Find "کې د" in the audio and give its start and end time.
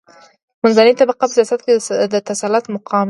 1.65-2.15